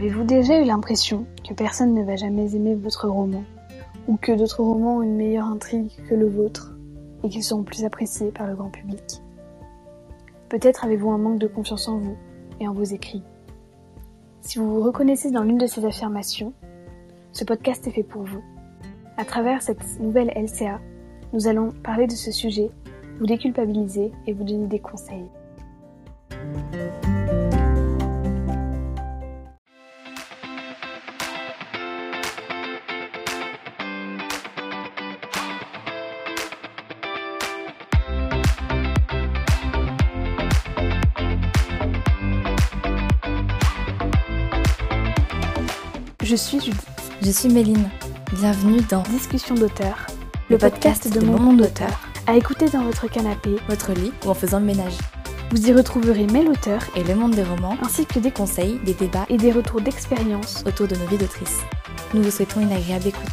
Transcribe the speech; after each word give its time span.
Avez-vous 0.00 0.24
déjà 0.24 0.58
eu 0.58 0.64
l'impression 0.64 1.26
que 1.46 1.52
personne 1.52 1.92
ne 1.92 2.02
va 2.02 2.16
jamais 2.16 2.54
aimer 2.56 2.74
votre 2.74 3.06
roman 3.06 3.44
Ou 4.08 4.16
que 4.16 4.32
d'autres 4.32 4.62
romans 4.62 4.96
ont 4.96 5.02
une 5.02 5.14
meilleure 5.14 5.44
intrigue 5.44 5.90
que 6.08 6.14
le 6.14 6.26
vôtre 6.26 6.72
et 7.22 7.28
qu'ils 7.28 7.44
seront 7.44 7.64
plus 7.64 7.84
appréciés 7.84 8.30
par 8.30 8.46
le 8.46 8.54
grand 8.54 8.70
public? 8.70 9.20
Peut-être 10.48 10.86
avez-vous 10.86 11.10
un 11.10 11.18
manque 11.18 11.38
de 11.38 11.46
confiance 11.46 11.86
en 11.86 11.98
vous 11.98 12.16
et 12.60 12.66
en 12.66 12.72
vos 12.72 12.82
écrits. 12.82 13.22
Si 14.40 14.58
vous 14.58 14.74
vous 14.74 14.82
reconnaissez 14.82 15.30
dans 15.30 15.42
l'une 15.42 15.58
de 15.58 15.66
ces 15.66 15.84
affirmations, 15.84 16.54
ce 17.32 17.44
podcast 17.44 17.86
est 17.86 17.90
fait 17.90 18.02
pour 18.02 18.22
vous. 18.22 18.42
À 19.18 19.26
travers 19.26 19.60
cette 19.60 20.00
nouvelle 20.00 20.32
LCA, 20.34 20.80
nous 21.34 21.46
allons 21.46 21.72
parler 21.82 22.06
de 22.06 22.12
ce 22.12 22.32
sujet, 22.32 22.70
vous 23.18 23.26
déculpabiliser 23.26 24.12
et 24.26 24.32
vous 24.32 24.44
donner 24.44 24.66
des 24.66 24.80
conseils. 24.80 25.28
Je 46.30 46.36
suis 46.36 46.60
Judith. 46.60 46.86
Je 47.22 47.30
suis 47.32 47.48
Méline. 47.48 47.90
Bienvenue 48.34 48.80
dans 48.88 49.02
Discussion 49.02 49.56
d'auteur, 49.56 50.06
le, 50.48 50.58
podcast, 50.58 51.12
de, 51.12 51.18
mon 51.18 51.36
monde 51.36 51.56
d'auteur, 51.56 52.08
à 52.28 52.36
écouter 52.36 52.68
dans 52.68 52.84
votre 52.84 53.08
canapé, 53.10 53.56
votre 53.68 53.92
lit 53.94 54.12
ou 54.24 54.28
en 54.28 54.34
faisant 54.34 54.60
le 54.60 54.66
ménage. 54.66 54.96
Vous 55.50 55.68
y 55.68 55.72
retrouverez 55.72 56.28
mes 56.28 56.48
auteurs 56.48 56.84
et 56.96 57.02
le 57.02 57.16
monde 57.16 57.34
des 57.34 57.42
romans, 57.42 57.76
ainsi 57.82 58.06
que 58.06 58.20
des 58.20 58.30
conseils, 58.30 58.78
des 58.84 58.94
débats 58.94 59.26
et 59.28 59.38
des 59.38 59.50
retours 59.50 59.80
d'expérience 59.80 60.62
autour 60.64 60.86
de 60.86 60.94
nos 60.94 61.06
vies 61.06 61.18
d'autrices. 61.18 61.58
Nous 62.14 62.22
vous 62.22 62.30
souhaitons 62.30 62.60
une 62.60 62.70
agréable 62.70 63.08
écoute. 63.08 63.24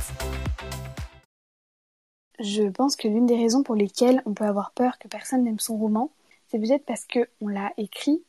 Je 2.39 2.64
pense 2.64 2.95
que 2.95 3.08
l'une 3.08 3.28
des 3.28 3.38
raisons 3.38 3.61
pour 3.61 3.76
lesquelles 3.76 4.23
on 4.26 4.34
peut 4.34 4.45
avoir 4.45 4.72
peur 4.72 4.98
que 4.98 5.08
personne 5.08 5.44
n'aime 5.44 5.59
son 5.59 5.78
roman, 5.78 6.09
c'est 6.48 6.58
peut-être 6.58 6.86
parce 6.88 7.06
qu'on 7.06 7.48
l'a 7.48 7.73
écrit 7.78 8.23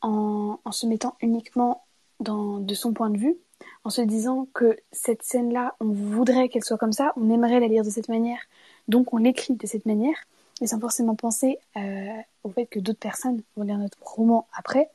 en, 0.00 0.58
en, 0.64 0.72
se 0.72 0.86
mettant 0.86 1.14
uniquement 1.20 1.84
dans, 2.18 2.58
de 2.58 2.74
son 2.74 2.92
point 2.92 3.10
de 3.10 3.18
vue 3.18 3.36
en 3.84 3.90
se 3.90 4.00
disant 4.00 4.46
que 4.54 4.76
cette 4.92 5.22
scène-là, 5.22 5.74
on 5.80 5.86
voudrait 5.86 6.48
qu'elle 6.48 6.64
soit 6.64 6.78
comme 6.78 6.92
ça, 6.92 7.12
on 7.16 7.30
aimerait 7.30 7.60
la 7.60 7.68
lire 7.68 7.84
de 7.84 7.90
cette 7.90 8.08
manière, 8.08 8.40
donc 8.88 9.12
on 9.12 9.16
l'écrit 9.16 9.54
de 9.54 9.66
cette 9.66 9.86
manière, 9.86 10.16
et 10.60 10.66
sans 10.66 10.78
forcément 10.78 11.16
penser 11.16 11.58
euh, 11.76 12.20
au 12.44 12.50
fait 12.50 12.66
que 12.66 12.78
d'autres 12.78 13.00
personnes 13.00 13.42
vont 13.56 13.64
lire 13.64 13.78
notre 13.78 13.98
roman 14.00 14.46
après. 14.52 14.88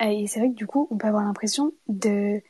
Et 0.00 0.26
c'est 0.26 0.40
vrai 0.40 0.50
que 0.50 0.54
du 0.54 0.66
coup, 0.66 0.86
on 0.90 0.96
peut 0.96 1.06
avoir 1.06 1.24
l'impression 1.24 1.72
d'être 1.88 2.44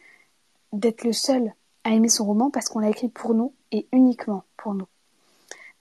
le 1.04 1.12
seul 1.12 1.54
à 1.84 1.90
aimer 1.90 2.08
son 2.08 2.24
roman 2.24 2.50
parce 2.50 2.68
qu'on 2.68 2.80
l'a 2.80 2.90
écrit 2.90 3.08
pour 3.08 3.34
nous 3.34 3.54
et 3.70 3.86
uniquement 3.92 4.44
pour 4.56 4.74
nous. 4.74 4.88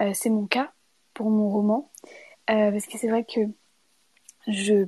Euh, 0.01 0.11
c'est 0.13 0.29
mon 0.29 0.45
cas 0.45 0.71
pour 1.13 1.29
mon 1.29 1.49
roman, 1.49 1.89
euh, 2.49 2.71
parce 2.71 2.85
que 2.85 2.97
c'est 2.97 3.07
vrai 3.07 3.23
que 3.23 3.41
je 4.47 4.87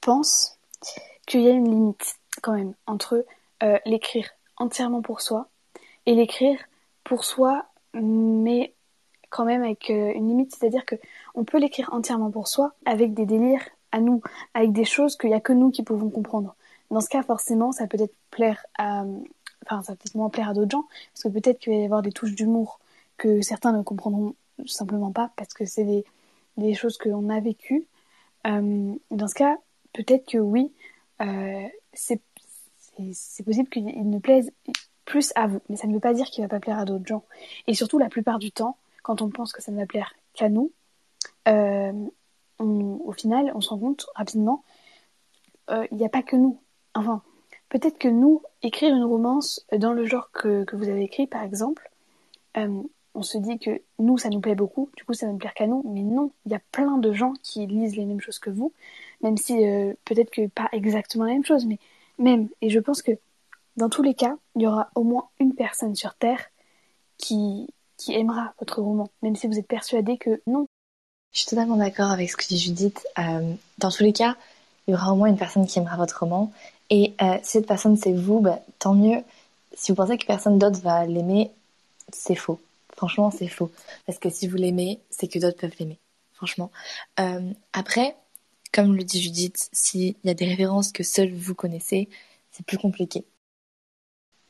pense 0.00 0.58
qu'il 1.26 1.42
y 1.42 1.48
a 1.48 1.52
une 1.52 1.70
limite 1.70 2.16
quand 2.42 2.54
même 2.54 2.74
entre 2.86 3.24
euh, 3.62 3.78
l'écrire 3.86 4.30
entièrement 4.56 5.02
pour 5.02 5.20
soi 5.20 5.48
et 6.06 6.14
l'écrire 6.14 6.58
pour 7.04 7.24
soi, 7.24 7.66
mais 7.94 8.74
quand 9.30 9.44
même 9.44 9.62
avec 9.62 9.90
euh, 9.90 10.12
une 10.14 10.28
limite, 10.28 10.54
c'est-à-dire 10.54 10.84
que 10.84 10.94
on 11.34 11.44
peut 11.44 11.58
l'écrire 11.58 11.88
entièrement 11.92 12.30
pour 12.30 12.48
soi 12.48 12.74
avec 12.84 13.14
des 13.14 13.26
délires 13.26 13.66
à 13.92 14.00
nous, 14.00 14.22
avec 14.54 14.72
des 14.72 14.84
choses 14.84 15.16
qu'il 15.16 15.30
n'y 15.30 15.36
a 15.36 15.40
que 15.40 15.52
nous 15.52 15.70
qui 15.70 15.82
pouvons 15.82 16.10
comprendre. 16.10 16.54
Dans 16.90 17.00
ce 17.00 17.08
cas, 17.08 17.22
forcément, 17.22 17.72
ça 17.72 17.86
peut 17.86 18.00
être 18.00 18.14
plaire 18.30 18.64
à, 18.78 19.04
enfin, 19.66 19.82
ça 19.82 19.94
peut 19.94 20.04
être 20.06 20.14
moins 20.14 20.30
plaire 20.30 20.50
à 20.50 20.54
d'autres 20.54 20.70
gens, 20.70 20.86
parce 21.12 21.24
que 21.24 21.28
peut-être 21.28 21.58
qu'il 21.58 21.72
va 21.72 21.78
y 21.80 21.84
avoir 21.84 22.02
des 22.02 22.12
touches 22.12 22.34
d'humour 22.34 22.80
que 23.16 23.40
certains 23.42 23.72
ne 23.72 23.82
comprendront 23.82 24.34
simplement 24.66 25.12
pas, 25.12 25.30
parce 25.36 25.52
que 25.52 25.64
c'est 25.64 25.84
des, 25.84 26.04
des 26.56 26.74
choses 26.74 26.96
que 26.96 27.08
l'on 27.08 27.28
a 27.28 27.40
vécues. 27.40 27.86
Euh, 28.46 28.94
dans 29.10 29.28
ce 29.28 29.34
cas, 29.34 29.56
peut-être 29.92 30.26
que 30.26 30.38
oui, 30.38 30.72
c'est 31.92 32.20
c'est 33.12 33.44
possible 33.44 33.68
qu'il 33.68 34.10
ne 34.10 34.18
plaise 34.18 34.50
plus 35.04 35.32
à 35.36 35.46
vous, 35.46 35.60
mais 35.68 35.76
ça 35.76 35.86
ne 35.86 35.94
veut 35.94 36.00
pas 36.00 36.12
dire 36.12 36.26
qu'il 36.26 36.44
va 36.44 36.48
pas 36.48 36.60
plaire 36.60 36.78
à 36.78 36.84
d'autres 36.84 37.06
gens. 37.06 37.24
Et 37.66 37.74
surtout, 37.74 37.98
la 37.98 38.08
plupart 38.08 38.38
du 38.38 38.52
temps, 38.52 38.76
quand 39.02 39.22
on 39.22 39.30
pense 39.30 39.52
que 39.52 39.62
ça 39.62 39.72
ne 39.72 39.78
va 39.78 39.86
plaire 39.86 40.14
qu'à 40.34 40.48
nous, 40.48 40.70
euh, 41.48 41.92
au 42.58 43.12
final, 43.12 43.50
on 43.54 43.60
se 43.60 43.70
rend 43.70 43.78
compte 43.78 44.06
rapidement, 44.14 44.64
euh, 45.70 45.86
il 45.90 45.96
n'y 45.96 46.04
a 46.04 46.10
pas 46.10 46.22
que 46.22 46.36
nous. 46.36 46.60
Enfin, 46.94 47.22
peut-être 47.68 47.98
que 47.98 48.08
nous, 48.08 48.42
écrire 48.62 48.94
une 48.94 49.04
romance 49.04 49.64
dans 49.76 49.92
le 49.92 50.04
genre 50.04 50.30
que, 50.32 50.64
que 50.64 50.76
vous 50.76 50.88
avez 50.88 51.04
écrit, 51.04 51.26
par 51.26 51.42
exemple, 51.42 51.90
euh, 52.56 52.82
on 53.14 53.22
se 53.22 53.38
dit 53.38 53.58
que 53.58 53.80
nous, 53.98 54.18
ça 54.18 54.28
nous 54.28 54.40
plaît 54.40 54.54
beaucoup, 54.54 54.90
du 54.96 55.04
coup, 55.04 55.14
ça 55.14 55.26
ne 55.26 55.38
plaire 55.38 55.54
qu'à 55.54 55.66
nous, 55.66 55.82
mais 55.86 56.02
non, 56.02 56.32
il 56.44 56.52
y 56.52 56.54
a 56.54 56.60
plein 56.72 56.98
de 56.98 57.12
gens 57.12 57.32
qui 57.42 57.66
lisent 57.66 57.96
les 57.96 58.04
mêmes 58.04 58.20
choses 58.20 58.38
que 58.38 58.50
vous, 58.50 58.72
même 59.22 59.36
si 59.36 59.54
peut-être 60.04 60.30
que 60.30 60.46
pas 60.48 60.68
exactement 60.72 61.24
la 61.24 61.32
même 61.32 61.44
chose, 61.44 61.66
mais 61.66 61.78
même. 62.18 62.48
Et 62.60 62.70
je 62.70 62.80
pense 62.80 63.02
que 63.02 63.12
dans 63.76 63.88
tous 63.88 64.02
les 64.02 64.14
cas, 64.14 64.36
il 64.56 64.62
y 64.62 64.66
aura 64.66 64.90
au 64.94 65.04
moins 65.04 65.28
une 65.38 65.54
personne 65.54 65.94
sur 65.94 66.14
Terre 66.14 66.40
qui, 67.16 67.68
qui 67.96 68.14
aimera 68.14 68.52
votre 68.58 68.80
roman, 68.82 69.08
même 69.22 69.36
si 69.36 69.46
vous 69.46 69.58
êtes 69.58 69.66
persuadé 69.66 70.18
que 70.18 70.42
non. 70.46 70.66
Je 71.32 71.40
suis 71.40 71.48
totalement 71.48 71.76
d'accord 71.76 72.10
avec 72.10 72.30
ce 72.30 72.36
que 72.36 72.46
dit 72.46 72.58
Judith. 72.58 73.06
Euh, 73.18 73.52
dans 73.78 73.90
tous 73.90 74.02
les 74.02 74.12
cas, 74.12 74.36
il 74.86 74.92
y 74.92 74.94
aura 74.94 75.12
au 75.12 75.16
moins 75.16 75.28
une 75.28 75.36
personne 75.36 75.66
qui 75.66 75.78
aimera 75.78 75.96
votre 75.96 76.20
roman. 76.20 76.50
Et 76.90 77.14
euh, 77.20 77.38
si 77.42 77.52
cette 77.52 77.66
personne 77.66 77.96
c'est 77.96 78.12
vous, 78.12 78.40
bah, 78.40 78.60
tant 78.78 78.94
mieux. 78.94 79.22
Si 79.74 79.92
vous 79.92 79.96
pensez 79.96 80.16
que 80.16 80.26
personne 80.26 80.58
d'autre 80.58 80.80
va 80.80 81.04
l'aimer, 81.06 81.50
c'est 82.12 82.34
faux. 82.34 82.58
Franchement, 82.96 83.30
c'est 83.30 83.48
faux. 83.48 83.70
Parce 84.06 84.18
que 84.18 84.30
si 84.30 84.48
vous 84.48 84.56
l'aimez, 84.56 84.98
c'est 85.10 85.28
que 85.28 85.38
d'autres 85.38 85.58
peuvent 85.58 85.74
l'aimer. 85.78 85.98
Franchement. 86.32 86.70
Euh, 87.20 87.52
après, 87.72 88.16
comme 88.78 88.94
le 88.94 89.02
dit 89.02 89.20
Judith, 89.20 89.68
s'il 89.72 90.14
y 90.22 90.30
a 90.30 90.34
des 90.34 90.46
références 90.46 90.92
que 90.92 91.02
seuls 91.02 91.34
vous 91.34 91.56
connaissez, 91.56 92.08
c'est 92.52 92.64
plus 92.64 92.78
compliqué. 92.78 93.26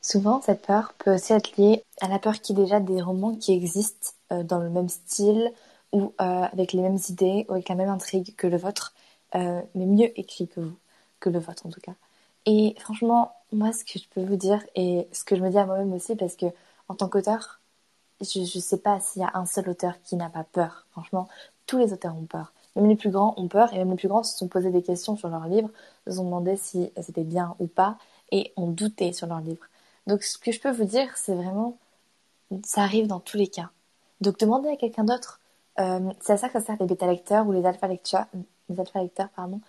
Souvent, 0.03 0.39
cette 0.39 0.61
peur 0.61 0.93
peut 0.99 1.15
aussi 1.15 1.33
être 1.33 1.57
liée 1.57 1.83
à 1.99 2.07
la 2.07 2.19
peur 2.19 2.39
qu'il 2.39 2.55
y 2.55 2.61
ait 2.61 2.65
déjà 2.65 2.79
des 2.79 3.01
romans 3.01 3.35
qui 3.35 3.53
existent 3.53 4.11
euh, 4.31 4.43
dans 4.43 4.59
le 4.59 4.69
même 4.69 4.87
style 4.87 5.51
ou 5.93 6.13
euh, 6.21 6.43
avec 6.43 6.73
les 6.73 6.83
mêmes 6.83 6.99
idées 7.09 7.47
ou 7.49 7.53
avec 7.53 7.69
la 7.69 7.73
même 7.73 7.89
intrigue 7.89 8.35
que 8.35 8.45
le 8.45 8.57
vôtre, 8.57 8.93
euh, 9.33 9.63
mais 9.73 9.87
mieux 9.87 10.19
écrit 10.19 10.47
que 10.47 10.59
vous, 10.59 10.77
que 11.19 11.31
le 11.31 11.39
vôtre 11.39 11.65
en 11.65 11.71
tout 11.71 11.81
cas. 11.81 11.95
Et 12.45 12.75
franchement, 12.77 13.33
moi, 13.51 13.73
ce 13.73 13.83
que 13.83 13.97
je 13.97 14.07
peux 14.09 14.23
vous 14.23 14.35
dire 14.35 14.63
et 14.75 15.07
ce 15.11 15.23
que 15.23 15.35
je 15.35 15.41
me 15.41 15.49
dis 15.49 15.57
à 15.57 15.65
moi-même 15.65 15.91
aussi, 15.93 16.15
parce 16.15 16.35
que 16.35 16.45
en 16.87 16.93
tant 16.93 17.09
qu'auteur, 17.09 17.61
je 18.21 18.41
ne 18.41 18.45
sais 18.45 18.77
pas 18.77 18.99
s'il 18.99 19.23
y 19.23 19.25
a 19.25 19.31
un 19.33 19.47
seul 19.47 19.67
auteur 19.69 19.99
qui 20.03 20.17
n'a 20.17 20.29
pas 20.29 20.43
peur. 20.43 20.85
Franchement, 20.91 21.27
tous 21.65 21.79
les 21.79 21.93
auteurs 21.93 22.15
ont 22.15 22.25
peur. 22.25 22.53
Même 22.79 22.87
les 22.87 22.95
plus 22.95 23.09
grands 23.09 23.33
ont 23.35 23.49
peur 23.49 23.73
et 23.73 23.77
même 23.77 23.91
les 23.91 23.97
plus 23.97 24.07
grands 24.07 24.23
se 24.23 24.37
sont 24.37 24.47
posés 24.47 24.71
des 24.71 24.81
questions 24.81 25.17
sur 25.17 25.27
leur 25.27 25.47
livre, 25.47 25.69
se 26.07 26.17
ont 26.17 26.23
demandé 26.23 26.55
si 26.55 26.91
c'était 27.01 27.25
bien 27.25 27.55
ou 27.59 27.67
pas 27.67 27.97
et 28.31 28.53
ont 28.55 28.67
douté 28.67 29.11
sur 29.11 29.27
leur 29.27 29.41
livre. 29.41 29.65
Donc 30.07 30.23
ce 30.23 30.37
que 30.37 30.53
je 30.53 30.61
peux 30.61 30.71
vous 30.71 30.85
dire, 30.85 31.09
c'est 31.17 31.35
vraiment, 31.35 31.77
ça 32.63 32.83
arrive 32.83 33.07
dans 33.07 33.19
tous 33.19 33.35
les 33.35 33.47
cas. 33.47 33.69
Donc 34.21 34.39
demandez 34.39 34.69
à 34.69 34.77
quelqu'un 34.77 35.03
d'autre. 35.03 35.41
Euh, 35.79 36.09
c'est 36.21 36.33
à 36.33 36.37
ça 36.37 36.47
que 36.47 36.53
ça 36.53 36.65
sert 36.65 36.77
les 36.79 36.85
bêta 36.85 37.05
lecteurs 37.05 37.45
ou 37.47 37.51
les 37.51 37.65
alpha 37.65 37.87
lecteurs, 37.87 38.27
les 38.69 38.75
lecteurs 38.95 39.29
pardon. 39.35 39.59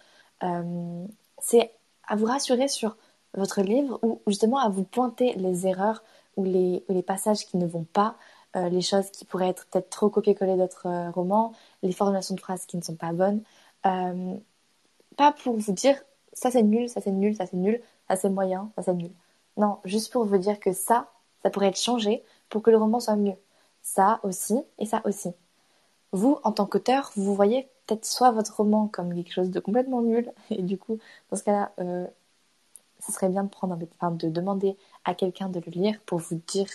Euh, 0.45 1.05
c'est 1.39 1.73
à 2.07 2.15
vous 2.15 2.27
rassurer 2.27 2.69
sur 2.69 2.97
votre 3.35 3.61
livre 3.61 3.99
ou 4.03 4.21
justement 4.29 4.59
à 4.59 4.69
vous 4.69 4.85
pointer 4.85 5.35
les 5.35 5.67
erreurs 5.67 6.05
ou 6.37 6.45
les 6.45 7.03
passages 7.05 7.45
qui 7.45 7.57
ne 7.57 7.67
vont 7.67 7.87
pas, 7.93 8.15
euh, 8.57 8.69
les 8.69 8.81
choses 8.83 9.11
qui 9.11 9.25
pourraient 9.25 9.49
être 9.49 9.67
peut-être 9.67 9.91
trop 9.91 10.09
copier-coller 10.09 10.57
d'autres 10.57 10.87
euh, 10.87 11.11
romans, 11.11 11.53
les 11.83 11.93
formulations 11.93 12.35
de 12.35 12.41
phrases 12.41 12.67
qui 12.67 12.77
ne 12.77 12.83
sont 12.83 12.97
pas 12.97 13.13
bonnes. 13.13 13.43
Euh, 13.87 14.35
pas 15.17 15.33
pour 15.33 15.57
vous 15.57 15.73
dire 15.73 15.97
ça 16.33 16.51
c'est 16.51 16.63
nul, 16.63 16.89
ça 16.89 17.01
c'est 17.01 17.11
nul, 17.11 17.35
ça 17.37 17.47
c'est 17.47 17.57
nul, 17.57 17.81
ça 18.09 18.17
c'est 18.17 18.31
moyen, 18.31 18.71
ça 18.77 18.83
c'est 18.83 18.95
nul. 18.95 19.11
Non, 19.57 19.79
juste 19.85 20.13
pour 20.13 20.25
vous 20.25 20.39
dire 20.39 20.59
que 20.61 20.73
ça, 20.73 21.11
ça 21.43 21.51
pourrait 21.51 21.69
être 21.69 21.79
changé 21.81 22.25
pour 22.49 22.63
que 22.63 22.71
le 22.71 22.79
roman 22.79 23.01
soit 23.01 23.17
mieux. 23.17 23.37
Ça 23.83 24.21
aussi 24.23 24.61
et 24.79 24.87
ça 24.87 25.03
aussi. 25.05 25.31
Vous, 26.13 26.39
en 26.45 26.53
tant 26.53 26.67
qu'auteur, 26.67 27.13
vous 27.17 27.35
voyez 27.35 27.69
peut-être 27.87 28.05
soit 28.05 28.31
votre 28.33 28.57
roman 28.57 28.89
comme 28.89 29.15
quelque 29.15 29.33
chose 29.33 29.51
de 29.51 29.61
complètement 29.61 30.03
nul, 30.03 30.33
et 30.51 30.63
du 30.63 30.79
coup, 30.79 30.99
dans 31.31 31.37
ce 31.37 31.45
cas-là, 31.45 31.73
euh, 31.81 32.07
ce 33.01 33.13
serait 33.13 33.29
bien 33.29 33.45
de 33.45 33.49
prendre, 33.49 33.79
enfin, 33.97 34.11
de 34.11 34.29
demander 34.29 34.77
à 35.05 35.15
quelqu'un 35.15 35.49
de 35.49 35.61
le 35.61 35.73
lire 35.73 36.01
pour 36.07 36.19
vous 36.19 36.41
dire 36.47 36.69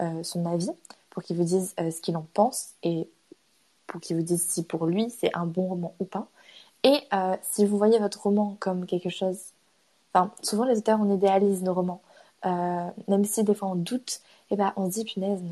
euh, 0.00 0.22
son 0.22 0.44
avis, 0.46 0.70
pour 1.18 1.24
qu'il 1.24 1.36
vous 1.36 1.42
dise 1.42 1.74
euh, 1.80 1.90
ce 1.90 2.00
qu'il 2.00 2.16
en 2.16 2.24
pense 2.32 2.74
et 2.84 3.10
pour 3.88 4.00
qu'il 4.00 4.14
vous 4.14 4.22
dise 4.22 4.46
si 4.46 4.62
pour 4.62 4.86
lui 4.86 5.10
c'est 5.10 5.36
un 5.36 5.46
bon 5.46 5.66
roman 5.66 5.92
ou 5.98 6.04
pas. 6.04 6.28
Et 6.84 6.96
euh, 7.12 7.36
si 7.42 7.66
vous 7.66 7.76
voyez 7.76 7.98
votre 7.98 8.22
roman 8.22 8.56
comme 8.60 8.86
quelque 8.86 9.08
chose... 9.08 9.36
Enfin, 10.14 10.30
souvent 10.44 10.62
les 10.62 10.78
auteurs, 10.78 11.00
on 11.00 11.12
idéalise 11.12 11.64
nos 11.64 11.74
romans. 11.74 12.02
Euh, 12.46 12.88
même 13.08 13.24
si 13.24 13.42
des 13.42 13.56
fois 13.56 13.66
on 13.66 13.74
doute, 13.74 14.20
et 14.48 14.54
eh 14.54 14.56
ben, 14.56 14.72
on 14.76 14.88
se 14.88 14.94
dit, 14.94 15.04
punaise, 15.04 15.42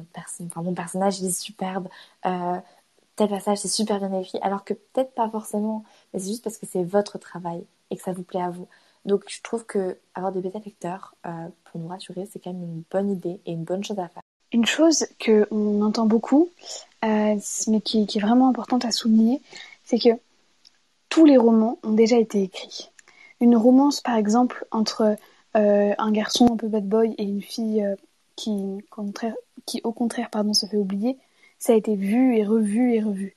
mon 0.54 0.72
personnage 0.72 1.18
il 1.18 1.26
est 1.26 1.36
superbe, 1.36 1.88
tel 2.22 3.28
passage 3.28 3.58
c'est 3.58 3.66
super 3.66 3.98
bien 3.98 4.20
écrit, 4.20 4.38
alors 4.42 4.62
que 4.62 4.72
peut-être 4.72 5.14
pas 5.14 5.28
forcément, 5.28 5.82
mais 6.14 6.20
c'est 6.20 6.28
juste 6.28 6.44
parce 6.44 6.58
que 6.58 6.66
c'est 6.66 6.84
votre 6.84 7.18
travail 7.18 7.66
et 7.90 7.96
que 7.96 8.02
ça 8.04 8.12
vous 8.12 8.22
plaît 8.22 8.40
à 8.40 8.50
vous. 8.50 8.68
Donc 9.04 9.24
je 9.26 9.42
trouve 9.42 9.66
que 9.66 9.98
avoir 10.14 10.30
des 10.30 10.42
bêta 10.42 10.60
lecteurs 10.60 11.16
pour 11.64 11.80
nous 11.80 11.88
rassurer, 11.88 12.28
c'est 12.32 12.38
quand 12.38 12.52
même 12.52 12.62
une 12.62 12.82
bonne 12.88 13.10
idée 13.10 13.40
et 13.46 13.50
une 13.50 13.64
bonne 13.64 13.82
chose 13.82 13.98
à 13.98 14.06
faire. 14.06 14.22
Une 14.56 14.64
chose 14.64 15.06
que 15.18 15.46
on 15.50 15.82
entend 15.82 16.06
beaucoup, 16.06 16.48
mais 17.02 17.38
qui, 17.84 18.06
est 18.14 18.18
vraiment 18.18 18.48
importante 18.48 18.86
à 18.86 18.90
souligner, 18.90 19.42
c'est 19.84 19.98
que 19.98 20.08
tous 21.10 21.26
les 21.26 21.36
romans 21.36 21.78
ont 21.82 21.92
déjà 21.92 22.16
été 22.16 22.42
écrits. 22.44 22.90
Une 23.42 23.54
romance, 23.54 24.00
par 24.00 24.16
exemple, 24.16 24.66
entre 24.70 25.18
euh, 25.58 25.92
un 25.98 26.10
garçon 26.10 26.54
un 26.54 26.56
peu 26.56 26.68
bad 26.68 26.88
boy 26.88 27.14
et 27.18 27.24
une 27.24 27.42
fille 27.42 27.84
euh, 27.84 27.96
qui, 28.34 28.82
au 29.84 29.92
contraire, 29.92 30.30
pardon, 30.30 30.54
se 30.54 30.64
fait 30.64 30.78
oublier, 30.78 31.18
ça 31.58 31.74
a 31.74 31.76
été 31.76 31.94
vu 31.94 32.38
et 32.38 32.46
revu 32.46 32.94
et 32.94 33.02
revu. 33.02 33.36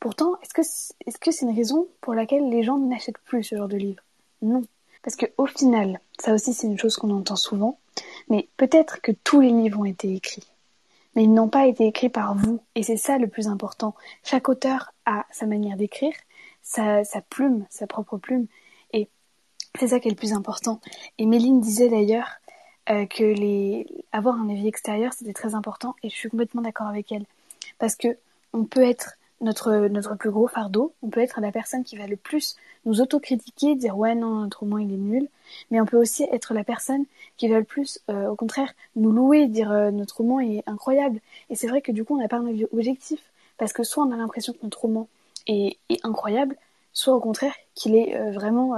Pourtant, 0.00 0.36
est-ce 0.40 0.54
que 0.54 0.62
est-ce 0.62 1.18
que 1.18 1.30
c'est 1.30 1.44
une 1.44 1.54
raison 1.54 1.88
pour 2.00 2.14
laquelle 2.14 2.48
les 2.48 2.62
gens 2.62 2.78
n'achètent 2.78 3.18
plus 3.26 3.44
ce 3.44 3.54
genre 3.54 3.68
de 3.68 3.76
livre? 3.76 4.02
Non, 4.40 4.62
parce 5.02 5.16
que 5.16 5.26
au 5.36 5.44
final, 5.44 6.00
ça 6.18 6.32
aussi 6.32 6.54
c'est 6.54 6.68
une 6.68 6.78
chose 6.78 6.96
qu'on 6.96 7.10
entend 7.10 7.36
souvent, 7.36 7.78
mais 8.30 8.48
peut-être 8.56 9.02
que 9.02 9.12
tous 9.12 9.42
les 9.42 9.50
livres 9.50 9.80
ont 9.80 9.84
été 9.84 10.10
écrits, 10.14 10.53
mais 11.14 11.24
ils 11.24 11.32
n'ont 11.32 11.48
pas 11.48 11.66
été 11.66 11.86
écrits 11.86 12.08
par 12.08 12.34
vous, 12.34 12.60
et 12.74 12.82
c'est 12.82 12.96
ça 12.96 13.18
le 13.18 13.28
plus 13.28 13.48
important. 13.48 13.94
Chaque 14.22 14.48
auteur 14.48 14.92
a 15.06 15.26
sa 15.30 15.46
manière 15.46 15.76
d'écrire, 15.76 16.14
sa, 16.62 17.02
plume, 17.28 17.66
sa 17.70 17.86
propre 17.86 18.16
plume. 18.16 18.46
Et 18.92 19.08
c'est 19.78 19.88
ça 19.88 20.00
qui 20.00 20.08
est 20.08 20.10
le 20.10 20.16
plus 20.16 20.32
important. 20.32 20.80
Et 21.18 21.26
Méline 21.26 21.60
disait 21.60 21.88
d'ailleurs 21.88 22.28
euh, 22.90 23.06
que 23.06 23.24
les 23.24 23.86
avoir 24.12 24.36
un 24.36 24.48
avis 24.50 24.68
extérieur 24.68 25.12
c'était 25.14 25.32
très 25.32 25.54
important 25.54 25.94
et 26.02 26.10
je 26.10 26.14
suis 26.14 26.28
complètement 26.28 26.60
d'accord 26.60 26.86
avec 26.86 27.10
elle 27.12 27.24
parce 27.78 27.96
que 27.96 28.18
on 28.52 28.64
peut 28.64 28.82
être 28.82 29.14
notre 29.44 30.14
plus 30.16 30.30
gros 30.30 30.48
fardeau, 30.48 30.94
on 31.02 31.08
peut 31.08 31.20
être 31.20 31.40
la 31.40 31.52
personne 31.52 31.84
qui 31.84 31.96
va 31.96 32.06
le 32.06 32.16
plus 32.16 32.56
nous 32.84 33.00
autocritiquer, 33.00 33.74
dire 33.76 33.96
ouais 33.96 34.14
non 34.14 34.40
notre 34.40 34.60
roman 34.60 34.78
il 34.78 34.92
est 34.92 34.96
nul, 34.96 35.28
mais 35.70 35.80
on 35.80 35.86
peut 35.86 35.96
aussi 35.96 36.26
être 36.32 36.54
la 36.54 36.64
personne 36.64 37.04
qui 37.36 37.48
va 37.48 37.58
le 37.58 37.64
plus 37.64 38.00
euh, 38.10 38.28
au 38.28 38.36
contraire 38.36 38.72
nous 38.96 39.12
louer, 39.12 39.46
dire 39.46 39.70
euh, 39.70 39.90
notre 39.90 40.18
roman 40.18 40.40
est 40.40 40.62
incroyable. 40.66 41.20
Et 41.50 41.54
c'est 41.54 41.68
vrai 41.68 41.82
que 41.82 41.92
du 41.92 42.04
coup 42.04 42.14
on 42.14 42.20
n'a 42.20 42.28
pas 42.28 42.38
un 42.38 42.46
objectif 42.72 43.20
parce 43.58 43.72
que 43.72 43.84
soit 43.84 44.04
on 44.04 44.12
a 44.12 44.16
l'impression 44.16 44.52
que 44.52 44.58
notre 44.62 44.80
roman 44.80 45.08
est, 45.46 45.78
incroyable, 46.02 46.56
soit 46.92 47.14
au 47.14 47.20
contraire 47.20 47.54
qu'il 47.74 47.94
est 47.94 48.16
euh, 48.16 48.32
vraiment 48.32 48.74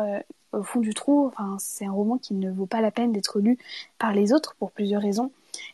au 0.52 0.62
fond 0.62 0.80
du 0.80 0.94
trou. 0.94 1.26
Enfin, 1.26 1.56
c'est 1.58 1.86
un 1.86 1.92
roman 1.92 2.18
qui 2.18 2.34
ne 2.34 2.50
vaut 2.50 2.66
pas 2.66 2.80
la 2.80 2.90
peine 2.90 3.12
d'être 3.12 3.40
lu 3.40 3.58
par 3.98 4.12
les 4.12 4.32
autres 4.32 4.54
pour 4.58 4.70
plusieurs 4.72 5.02
raisons. 5.02 5.30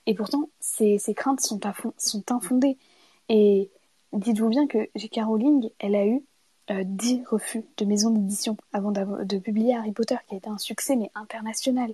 Et 0.06 0.15
pourtant, 0.15 0.49
ces, 0.61 0.99
craintes 1.17 1.41
sont, 1.41 1.59
sont 1.99 2.33
infondées. 2.33 2.77
Dites-vous 4.12 4.49
bien 4.49 4.67
que 4.67 4.88
J.K. 4.94 5.20
Rowling, 5.25 5.70
elle 5.79 5.94
a 5.94 6.06
eu 6.06 6.23
euh, 6.70 6.82
10 6.85 7.25
refus 7.26 7.64
de 7.76 7.85
maison 7.85 8.11
d'édition 8.11 8.56
avant 8.73 8.93
de 8.93 9.38
publier 9.38 9.75
Harry 9.75 9.93
Potter, 9.93 10.17
qui 10.29 10.35
a 10.35 10.38
été 10.38 10.49
un 10.49 10.59
succès, 10.59 10.97
mais 10.97 11.11
international. 11.14 11.93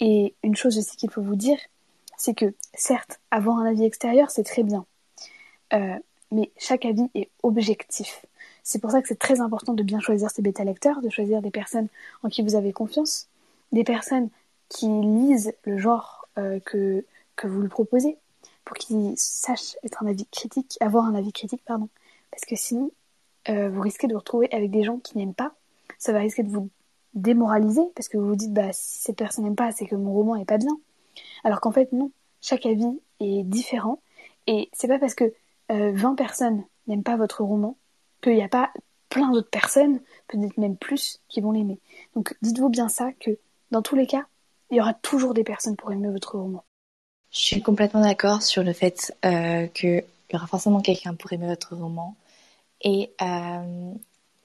Et 0.00 0.34
une 0.42 0.56
chose 0.56 0.78
aussi 0.78 0.96
qu'il 0.96 1.10
faut 1.10 1.22
vous 1.22 1.36
dire, 1.36 1.58
c'est 2.16 2.34
que 2.34 2.54
certes, 2.74 3.20
avoir 3.30 3.58
un 3.58 3.66
avis 3.66 3.84
extérieur, 3.84 4.30
c'est 4.30 4.44
très 4.44 4.62
bien. 4.62 4.84
Euh, 5.72 5.98
mais 6.30 6.50
chaque 6.58 6.84
avis 6.84 7.10
est 7.14 7.28
objectif. 7.42 8.24
C'est 8.62 8.78
pour 8.78 8.90
ça 8.90 9.02
que 9.02 9.08
c'est 9.08 9.18
très 9.18 9.40
important 9.40 9.74
de 9.74 9.82
bien 9.82 10.00
choisir 10.00 10.30
ses 10.30 10.42
bêta-lecteurs, 10.42 11.00
de 11.00 11.08
choisir 11.08 11.42
des 11.42 11.50
personnes 11.50 11.88
en 12.22 12.28
qui 12.28 12.42
vous 12.42 12.54
avez 12.54 12.72
confiance, 12.72 13.28
des 13.72 13.84
personnes 13.84 14.28
qui 14.68 14.86
lisent 14.86 15.54
le 15.64 15.78
genre 15.78 16.28
euh, 16.38 16.60
que, 16.60 17.04
que 17.36 17.46
vous 17.46 17.60
lui 17.62 17.68
proposez, 17.68 18.16
pour 18.70 18.76
qu'ils 18.76 19.14
sachent 19.16 19.76
être 19.82 20.00
un 20.00 20.06
avis 20.06 20.26
critique, 20.26 20.78
avoir 20.80 21.04
un 21.04 21.16
avis 21.16 21.32
critique, 21.32 21.64
pardon. 21.66 21.88
Parce 22.30 22.44
que 22.44 22.54
sinon, 22.54 22.92
euh, 23.48 23.68
vous 23.68 23.80
risquez 23.80 24.06
de 24.06 24.12
vous 24.12 24.20
retrouver 24.20 24.48
avec 24.52 24.70
des 24.70 24.84
gens 24.84 24.98
qui 24.98 25.18
n'aiment 25.18 25.34
pas. 25.34 25.56
Ça 25.98 26.12
va 26.12 26.20
risquer 26.20 26.44
de 26.44 26.50
vous 26.50 26.70
démoraliser, 27.14 27.82
parce 27.96 28.08
que 28.08 28.16
vous 28.16 28.28
vous 28.28 28.36
dites, 28.36 28.52
bah, 28.52 28.72
si 28.72 29.02
cette 29.02 29.16
personne 29.16 29.42
n'aime 29.42 29.56
pas, 29.56 29.72
c'est 29.72 29.86
que 29.86 29.96
mon 29.96 30.12
roman 30.12 30.36
est 30.36 30.44
pas 30.44 30.56
bien. 30.56 30.78
Alors 31.42 31.60
qu'en 31.60 31.72
fait, 31.72 31.90
non. 31.90 32.12
Chaque 32.40 32.64
avis 32.64 33.00
est 33.18 33.42
différent. 33.42 34.00
Et 34.46 34.70
c'est 34.72 34.86
pas 34.86 35.00
parce 35.00 35.16
que 35.16 35.34
20 35.68 36.12
euh, 36.12 36.14
personnes 36.14 36.62
n'aiment 36.86 37.02
pas 37.02 37.16
votre 37.16 37.42
roman, 37.42 37.76
qu'il 38.22 38.34
n'y 38.34 38.44
a 38.44 38.48
pas 38.48 38.72
plein 39.08 39.32
d'autres 39.32 39.50
personnes, 39.50 40.00
peut-être 40.28 40.58
même 40.58 40.76
plus, 40.76 41.20
qui 41.28 41.40
vont 41.40 41.50
l'aimer. 41.50 41.80
Donc 42.14 42.36
dites-vous 42.40 42.68
bien 42.68 42.88
ça, 42.88 43.10
que 43.18 43.36
dans 43.72 43.82
tous 43.82 43.96
les 43.96 44.06
cas, 44.06 44.26
il 44.70 44.76
y 44.76 44.80
aura 44.80 44.94
toujours 44.94 45.34
des 45.34 45.42
personnes 45.42 45.74
pour 45.74 45.90
aimer 45.90 46.08
votre 46.08 46.38
roman. 46.38 46.64
Je 47.32 47.38
suis 47.38 47.62
complètement 47.62 48.00
d'accord 48.00 48.42
sur 48.42 48.62
le 48.62 48.72
fait 48.72 49.14
euh, 49.24 49.66
qu'il 49.68 50.04
y 50.32 50.36
aura 50.36 50.46
forcément 50.46 50.80
quelqu'un 50.80 51.14
pour 51.14 51.32
aimer 51.32 51.46
votre 51.46 51.76
roman. 51.76 52.16
Et 52.82 53.12
euh, 53.22 53.92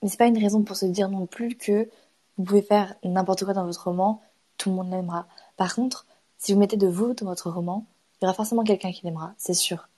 mais 0.02 0.10
c'est 0.10 0.18
pas 0.18 0.28
une 0.28 0.38
raison 0.38 0.62
pour 0.62 0.76
se 0.76 0.86
dire 0.86 1.10
non 1.10 1.26
plus 1.26 1.56
que 1.56 1.90
vous 2.38 2.44
pouvez 2.44 2.62
faire 2.62 2.94
n'importe 3.04 3.44
quoi 3.44 3.56
dans 3.56 3.66
votre 3.66 3.86
roman, 3.86 4.22
tout 4.58 4.70
le 4.70 4.76
monde 4.76 4.92
l'aimera. 4.92 5.26
Par 5.58 5.74
contre, 5.74 6.06
si 6.38 6.54
vous 6.54 6.60
mettez 6.60 6.78
de 6.78 6.88
vous 6.88 7.16
dans 7.16 7.26
votre 7.26 7.50
roman, 7.50 7.86
il 8.22 8.26
y 8.26 8.28
aura 8.28 8.36
forcément 8.36 8.64
quelqu'un 8.64 8.92
qui 8.92 9.04
l'aimera, 9.04 9.34
c'est 9.38 9.56
sûr. 9.56 9.90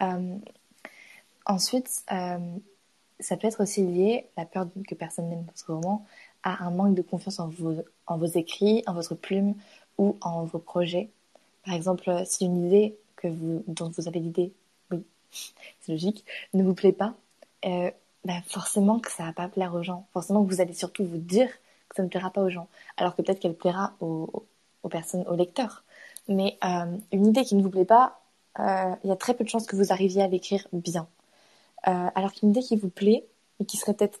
Euh, 0.00 0.38
ensuite, 1.44 2.04
euh, 2.10 2.38
ça 3.20 3.36
peut 3.36 3.48
être 3.48 3.62
aussi 3.62 3.82
lié, 3.82 4.30
la 4.38 4.46
peur 4.46 4.66
que 4.88 4.94
personne 4.94 5.28
n'aime 5.28 5.44
votre 5.44 5.74
roman, 5.74 6.06
à 6.42 6.64
un 6.64 6.70
manque 6.70 6.94
de 6.94 7.02
confiance 7.02 7.38
en 7.38 7.48
vos, 7.48 7.74
en 8.06 8.16
vos 8.16 8.26
écrits, 8.26 8.82
en 8.86 8.94
votre 8.94 9.14
plume 9.14 9.54
ou 9.98 10.16
en 10.22 10.44
vos 10.44 10.58
projets. 10.58 11.10
Par 11.64 11.74
exemple, 11.74 12.10
si 12.26 12.44
une 12.44 12.66
idée 12.66 12.96
que 13.16 13.28
vous, 13.28 13.64
dont 13.66 13.90
vous 13.90 14.08
avez 14.08 14.20
l'idée, 14.20 14.52
oui, 14.90 15.04
c'est 15.80 15.92
logique, 15.92 16.24
ne 16.54 16.62
vous 16.62 16.74
plaît 16.74 16.92
pas, 16.92 17.14
euh, 17.64 17.90
bah 18.24 18.40
forcément 18.46 18.98
que 18.98 19.10
ça 19.10 19.24
va 19.24 19.32
pas 19.32 19.48
plaire 19.48 19.74
aux 19.74 19.82
gens. 19.82 20.06
Forcément 20.12 20.44
que 20.44 20.50
vous 20.52 20.60
allez 20.60 20.74
surtout 20.74 21.04
vous 21.04 21.18
dire 21.18 21.48
que 21.88 21.96
ça 21.96 22.02
ne 22.02 22.08
plaira 22.08 22.30
pas 22.30 22.42
aux 22.42 22.50
gens. 22.50 22.68
Alors 22.96 23.14
que 23.16 23.22
peut-être 23.22 23.40
qu'elle 23.40 23.54
plaira 23.56 23.94
aux, 24.00 24.44
personnes, 24.90 25.26
aux 25.28 25.36
lecteurs. 25.36 25.84
Mais 26.28 26.58
euh, 26.64 26.96
une 27.10 27.26
idée 27.26 27.44
qui 27.44 27.56
ne 27.56 27.62
vous 27.62 27.70
plaît 27.70 27.84
pas, 27.84 28.22
euh, 28.58 28.94
il 29.02 29.08
y 29.08 29.12
a 29.12 29.16
très 29.16 29.34
peu 29.34 29.44
de 29.44 29.48
chances 29.48 29.66
que 29.66 29.76
vous 29.76 29.92
arriviez 29.92 30.22
à 30.22 30.28
l'écrire 30.28 30.66
bien. 30.72 31.08
Euh, 31.88 32.08
alors 32.14 32.32
qu'une 32.32 32.50
idée 32.50 32.60
qui 32.60 32.76
vous 32.76 32.90
plaît 32.90 33.26
et 33.60 33.64
qui 33.64 33.76
serait 33.76 33.94
peut-être 33.94 34.20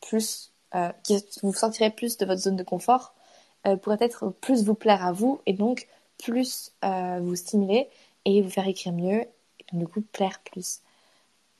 plus, 0.00 0.52
euh, 0.74 0.90
qui 1.02 1.22
vous 1.42 1.52
sortirait 1.52 1.90
plus 1.90 2.16
de 2.16 2.26
votre 2.26 2.40
zone 2.40 2.56
de 2.56 2.64
confort, 2.64 3.14
pourrait 3.82 3.98
être 4.00 4.30
plus 4.40 4.64
vous 4.64 4.74
plaire 4.74 5.04
à 5.04 5.12
vous 5.12 5.42
et 5.44 5.52
donc 5.52 5.86
plus 6.22 6.72
vous 6.82 7.36
stimuler 7.36 7.88
et 8.24 8.42
vous 8.42 8.50
faire 8.50 8.68
écrire 8.68 8.92
mieux 8.92 9.20
et 9.20 9.64
du 9.72 9.86
coup 9.86 10.02
plaire 10.12 10.40
plus. 10.44 10.80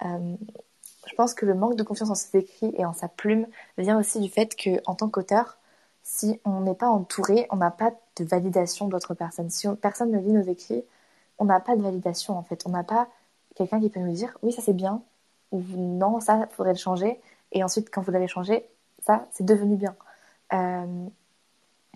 je 0.03 1.15
pense 1.17 1.35
que 1.35 1.47
le 1.47 1.55
manque 1.55 1.77
de 1.77 1.83
confiance 1.83 2.11
en 2.11 2.15
ses 2.15 2.39
écrits 2.39 2.73
et 2.77 2.85
en 2.85 2.93
sa 2.93 3.09
plume 3.09 3.47
vient 3.79 3.99
aussi 3.99 4.21
du 4.21 4.29
fait 4.29 4.55
que 4.57 4.81
en 4.87 4.95
tant 4.95 5.09
qu'auteur, 5.09 5.59
si 6.03 6.41
on 6.45 6.61
n'est 6.61 6.75
pas 6.75 6.89
entouré, 6.89 7.47
on 7.51 7.57
n'a 7.57 7.71
pas 7.71 7.93
de 8.17 8.25
validation 8.25 8.89
d'autres 8.89 9.15
personnes. 9.15 9.51
Si 9.51 9.69
personne 9.81 10.11
ne 10.11 10.19
lit 10.19 10.33
nos 10.33 10.43
écrits, 10.43 10.85
on 11.39 11.45
n'a 11.45 11.61
pas 11.61 11.77
de 11.77 11.83
validation 11.83 12.37
en 12.37 12.43
fait. 12.43 12.63
On 12.67 12.71
n'a 12.71 12.85
pas 12.85 13.09
quelqu'un 13.55 13.81
qui 13.81 13.91
peut 13.91 14.01
nous 14.01 14.13
dire 14.13 14.37
oui, 14.43 14.53
ça 14.53 14.63
c'est 14.63 14.73
bien, 14.73 15.03
ou 15.53 15.63
non, 15.77 16.21
ça 16.21 16.49
faudrait 16.53 16.73
le 16.73 16.79
changer. 16.79 17.21
Et 17.53 17.65
ensuite, 17.65 17.91
quand 17.91 18.03
vous 18.03 18.11
l'avez 18.11 18.29
changé, 18.29 18.69
ça 19.05 19.27
c'est 19.33 19.45
devenu 19.45 19.77
bien. 19.77 19.95
Euh, 20.53 21.07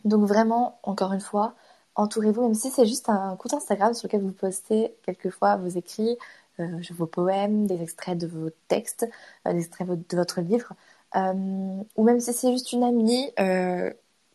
donc 0.04 0.26
vraiment, 0.26 0.78
encore 0.82 1.12
une 1.12 1.20
fois, 1.20 1.54
entourez-vous, 1.94 2.42
même 2.42 2.54
si 2.54 2.70
c'est 2.70 2.86
juste 2.86 3.08
un 3.08 3.36
compte 3.36 3.54
Instagram 3.54 3.94
sur 3.94 4.08
lequel 4.08 4.22
vous 4.22 4.32
postez 4.32 4.94
quelquefois 5.04 5.56
vos 5.56 5.68
écrits, 5.68 6.16
euh, 6.60 6.80
vos 6.92 7.06
poèmes, 7.06 7.66
des 7.66 7.82
extraits 7.82 8.18
de 8.18 8.26
vos 8.26 8.50
textes, 8.68 9.06
euh, 9.46 9.52
des 9.52 9.60
extraits 9.60 9.88
de 9.88 10.16
votre 10.16 10.40
livre, 10.40 10.74
ou 11.16 12.02
même 12.02 12.20
si 12.20 12.32
c'est 12.32 12.50
juste 12.52 12.72
une 12.72 12.82
amie 12.82 13.30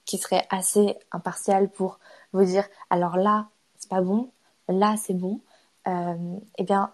qui 0.06 0.18
serait 0.18 0.48
assez 0.50 0.96
impartiale 1.12 1.70
pour 1.70 2.00
vous 2.34 2.46
dire 2.46 2.66
alors 2.90 3.18
là, 3.18 3.50
c'est 3.78 3.90
pas 3.90 4.02
bon, 4.02 4.32
là 4.70 4.96
c'est 4.98 5.14
bon, 5.14 5.42
euh, 5.88 6.38
eh 6.58 6.64
bien, 6.64 6.92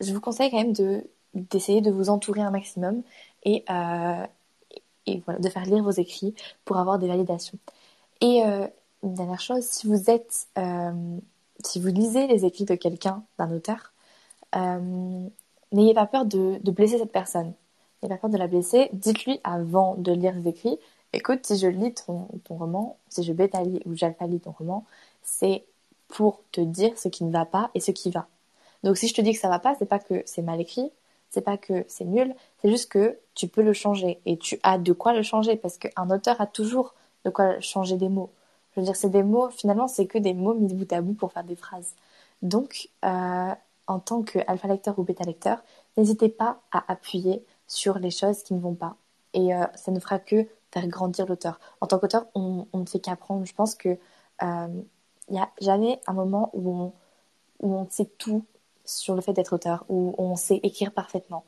je 0.00 0.12
vous 0.12 0.20
conseille 0.20 0.50
quand 0.50 0.58
même 0.58 0.72
de 0.72 1.04
d'essayer 1.34 1.82
de 1.82 1.90
vous 1.90 2.08
entourer 2.08 2.40
un 2.40 2.50
maximum 2.50 3.02
et, 3.44 3.62
euh, 3.68 4.26
et 5.06 5.22
de 5.38 5.48
faire 5.50 5.66
lire 5.66 5.82
vos 5.82 5.90
écrits 5.90 6.34
pour 6.64 6.78
avoir 6.78 6.98
des 6.98 7.08
validations. 7.08 7.58
Et 8.22 8.42
euh, 8.46 8.66
une 9.02 9.14
dernière 9.14 9.40
chose, 9.40 9.64
si 9.64 9.86
vous 9.86 10.10
êtes, 10.10 10.48
si 11.64 11.80
vous 11.80 11.88
lisez 11.88 12.26
les 12.26 12.44
écrits 12.44 12.64
de 12.64 12.74
quelqu'un, 12.74 13.22
d'un 13.38 13.50
auteur, 13.52 13.92
n'ayez 15.72 15.94
pas 15.94 16.06
peur 16.06 16.24
de, 16.24 16.58
de, 16.62 16.70
blesser 16.70 16.98
cette 16.98 17.12
personne. 17.12 17.52
N'ayez 18.02 18.14
pas 18.14 18.20
peur 18.20 18.30
de 18.30 18.38
la 18.38 18.46
blesser. 18.46 18.88
Dites-lui 18.92 19.40
avant 19.44 19.94
de 19.96 20.12
lire 20.12 20.34
les 20.34 20.48
écrits, 20.48 20.78
écoute, 21.12 21.46
si 21.46 21.58
je 21.58 21.66
lis 21.66 21.94
ton, 21.94 22.28
ton 22.44 22.56
roman, 22.56 22.96
si 23.08 23.22
je 23.22 23.32
bêta-lis 23.32 23.80
ou 23.84 23.94
j'alpha-lis 23.94 24.40
ton 24.40 24.52
roman, 24.52 24.84
c'est 25.22 25.64
pour 26.08 26.40
te 26.52 26.60
dire 26.60 26.96
ce 26.98 27.08
qui 27.08 27.24
ne 27.24 27.32
va 27.32 27.44
pas 27.44 27.70
et 27.74 27.80
ce 27.80 27.90
qui 27.90 28.10
va. 28.10 28.28
Donc 28.82 28.96
si 28.96 29.08
je 29.08 29.14
te 29.14 29.20
dis 29.20 29.32
que 29.32 29.38
ça 29.38 29.48
va 29.48 29.58
pas, 29.58 29.74
c'est 29.78 29.86
pas 29.86 29.98
que 29.98 30.22
c'est 30.26 30.42
mal 30.42 30.60
écrit, 30.60 30.90
c'est 31.30 31.40
pas 31.40 31.56
que 31.56 31.84
c'est 31.88 32.04
nul, 32.04 32.34
c'est 32.62 32.70
juste 32.70 32.90
que 32.90 33.18
tu 33.34 33.48
peux 33.48 33.62
le 33.62 33.72
changer 33.72 34.20
et 34.26 34.36
tu 34.36 34.58
as 34.62 34.78
de 34.78 34.92
quoi 34.92 35.12
le 35.12 35.22
changer 35.22 35.56
parce 35.56 35.76
qu'un 35.78 36.10
auteur 36.10 36.40
a 36.40 36.46
toujours 36.46 36.94
de 37.24 37.30
quoi 37.30 37.58
changer 37.60 37.96
des 37.96 38.08
mots. 38.08 38.30
Je 38.76 38.82
veux 38.82 38.84
dire, 38.84 38.96
c'est 38.96 39.10
des 39.10 39.22
mots, 39.22 39.48
finalement, 39.50 39.88
c'est 39.88 40.06
que 40.06 40.18
des 40.18 40.34
mots 40.34 40.54
mis 40.54 40.74
bout 40.74 40.92
à 40.92 41.00
bout 41.00 41.14
pour 41.14 41.32
faire 41.32 41.44
des 41.44 41.56
phrases. 41.56 41.94
Donc, 42.42 42.90
euh, 43.04 43.54
en 43.86 44.00
tant 44.00 44.22
que 44.22 44.38
alpha 44.46 44.68
lecteur 44.68 44.98
ou 44.98 45.02
bêta 45.02 45.24
lecteur, 45.24 45.64
n'hésitez 45.96 46.28
pas 46.28 46.60
à 46.72 46.84
appuyer 46.92 47.44
sur 47.66 47.98
les 47.98 48.10
choses 48.10 48.42
qui 48.42 48.54
ne 48.54 48.60
vont 48.60 48.74
pas. 48.74 48.96
Et 49.32 49.54
euh, 49.54 49.64
ça 49.76 49.92
ne 49.92 50.00
fera 50.00 50.18
que 50.18 50.46
faire 50.72 50.86
grandir 50.88 51.26
l'auteur. 51.26 51.58
En 51.80 51.86
tant 51.86 51.98
qu'auteur, 51.98 52.26
on, 52.34 52.66
ne 52.74 52.84
fait 52.86 53.00
qu'apprendre. 53.00 53.46
Je 53.46 53.54
pense 53.54 53.74
que 53.74 53.98
il 54.42 55.32
n'y 55.32 55.40
a 55.40 55.50
jamais 55.60 56.00
un 56.06 56.12
moment 56.12 56.50
où 56.52 56.70
on, 56.70 56.92
où 57.60 57.74
on 57.74 57.88
sait 57.90 58.04
tout 58.18 58.44
sur 58.84 59.14
le 59.14 59.22
fait 59.22 59.32
d'être 59.32 59.54
auteur, 59.54 59.84
où 59.88 60.14
on 60.18 60.36
sait 60.36 60.60
écrire 60.62 60.92
parfaitement. 60.92 61.44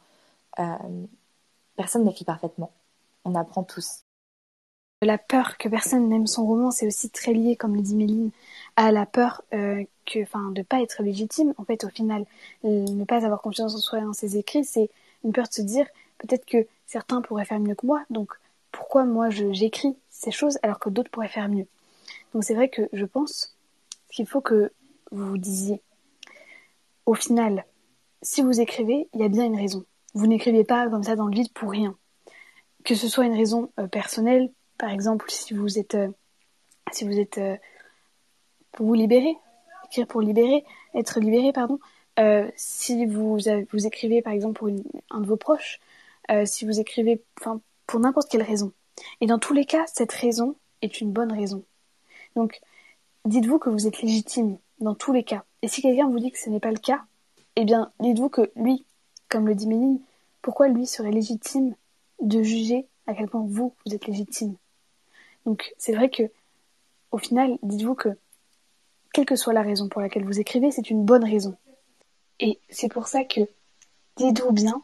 personne 1.77 2.05
n'écrit 2.05 2.25
parfaitement. 2.25 2.73
On 3.25 3.35
apprend 3.35 3.65
tous. 3.65 4.08
La 5.01 5.17
peur 5.17 5.59
que 5.59 5.69
personne 5.69 6.09
n'aime 6.09 6.27
son 6.27 6.45
roman, 6.45 6.73
c'est 6.73 6.87
aussi 6.87 7.09
très 7.11 7.33
lié, 7.33 7.55
comme 7.55 7.77
le 7.77 7.83
dit 7.83 7.95
Méline, 7.95 8.31
à 8.75 8.91
la 8.91 9.07
peur 9.07 9.43
euh, 9.55 9.85
que, 10.07 10.21
enfin, 10.23 10.51
de 10.51 10.63
pas 10.63 10.83
être 10.83 11.03
légitime. 11.05 11.55
En 11.57 11.65
fait, 11.65 11.85
au 11.85 11.89
final, 11.89 12.27
ne 12.65 13.05
pas 13.05 13.25
avoir 13.25 13.41
confiance 13.41 13.75
en 13.77 13.79
soi 13.79 14.01
et 14.01 14.05
en 14.05 14.13
ses 14.13 14.37
écrits, 14.37 14.65
c'est 14.65 14.91
une 15.25 15.33
peur 15.33 15.47
de 15.47 15.53
se 15.53 15.63
dire 15.63 15.87
peut-être 16.19 16.45
que 16.45 16.67
certains 16.87 17.21
pourraient 17.21 17.45
faire 17.45 17.61
mieux 17.61 17.77
que 17.77 17.87
moi, 17.87 18.03
donc 18.11 18.33
pourquoi 18.73 19.05
moi 19.05 19.31
j'écris 19.31 19.97
ces 20.11 20.31
choses 20.31 20.59
alors 20.63 20.79
que 20.79 20.91
d'autres 20.91 21.11
pourraient 21.11 21.29
faire 21.29 21.49
mieux? 21.49 21.67
Donc 22.35 22.45
c'est 22.45 22.55
vrai 22.55 22.69
que 22.69 22.89
je 22.93 23.05
pense 23.05 23.57
qu'il 24.11 24.27
faut 24.27 24.41
que 24.41 24.73
vous 25.13 25.29
vous 25.29 25.39
disiez, 25.39 25.81
au 27.07 27.15
final, 27.15 27.65
si 28.21 28.43
vous 28.43 28.61
écrivez, 28.61 29.09
il 29.15 29.21
y 29.21 29.25
a 29.25 29.29
bien 29.29 29.45
une 29.45 29.57
raison. 29.57 29.85
Vous 30.15 30.27
n'écrivez 30.27 30.65
pas 30.65 30.89
comme 30.89 31.05
ça 31.05 31.17
dans 31.17 31.27
le 31.27 31.35
vide 31.35 31.53
pour 31.53 31.71
rien. 31.71 31.97
Que 32.85 32.95
ce 32.95 33.09
soit 33.09 33.27
une 33.27 33.37
raison 33.37 33.71
euh, 33.79 33.87
personnelle, 33.87 34.51
par 34.79 34.91
exemple, 34.91 35.27
si 35.29 35.55
vous 35.55 35.79
êtes, 35.79 35.97
euh, 35.97 36.09
si 36.93 37.05
vous 37.05 37.19
êtes 37.19 37.39
euh, 37.39 37.57
pour 38.73 38.87
vous 38.87 38.95
libérer, 38.95 39.37
écrire 39.87 40.07
pour 40.07 40.21
libérer, 40.23 40.65
être 40.95 41.21
libéré, 41.21 41.53
pardon. 41.53 41.79
Euh, 42.19 42.51
si 42.57 43.07
vous, 43.07 43.39
vous 43.73 43.87
écrivez 43.87 44.23
par 44.23 44.33
exemple 44.33 44.59
pour 44.59 44.69
un 45.11 45.21
de 45.21 45.27
vos 45.27 45.37
proches, 45.37 45.81
si 46.45 46.67
vous 46.67 46.79
écrivez, 46.79 47.23
enfin, 47.41 47.61
pour 47.87 48.01
n'importe 48.01 48.31
quelle 48.31 48.43
raison. 48.43 48.73
Et 49.23 49.27
dans 49.27 49.39
tous 49.39 49.55
les 49.55 49.65
cas, 49.65 49.85
cette 49.87 50.13
raison 50.13 50.57
est 50.83 51.01
une 51.01 51.11
bonne 51.11 51.33
raison. 51.33 51.65
Donc, 52.37 52.61
dites-vous 53.25 53.59
que 53.59 53.71
vous 53.71 53.87
êtes 53.87 54.03
légitime 54.03 54.59
dans 54.79 54.95
tous 54.95 55.13
les 55.13 55.25
cas. 55.25 55.45
Et 55.63 55.69
si 55.69 55.81
quelqu'un 55.81 56.07
vous 56.07 56.19
dit 56.19 56.31
que 56.31 56.39
ce 56.39 56.51
n'est 56.51 56.61
pas 56.61 56.71
le 56.71 56.79
cas, 56.79 57.03
eh 57.57 57.65
bien, 57.65 57.93
dites-vous 58.01 58.29
que 58.29 58.53
lui, 58.57 58.85
comme 59.31 59.49
le 59.49 59.55
dit 59.55 59.67
Méline, 59.67 60.01
pourquoi 60.43 60.69
lui 60.69 60.87
serait 60.87 61.13
légitime 61.13 61.75
de 62.21 62.43
juger 62.43 62.87
à 63.07 63.15
quel 63.15 63.29
point 63.29 63.45
vous, 63.47 63.75
vous 63.87 63.95
êtes 63.95 64.07
légitime? 64.07 64.57
Donc 65.49 65.73
c'est 65.79 65.95
vrai 65.95 66.11
que, 66.11 66.25
au 67.11 67.17
final, 67.17 67.57
dites-vous 67.63 67.95
que, 67.95 68.11
quelle 69.15 69.25
que 69.25 69.35
soit 69.35 69.55
la 69.55 69.63
raison 69.63 69.89
pour 69.89 70.03
laquelle 70.03 70.27
vous 70.27 70.41
écrivez, 70.41 70.71
c'est 70.71 70.91
une 70.91 71.07
bonne 71.07 71.25
raison. 71.25 71.57
Et 72.39 72.59
c'est 72.69 72.93
pour 72.93 73.07
ça 73.07 73.25
que, 73.25 73.41
dites-vous 74.19 74.53
bien, 74.53 74.83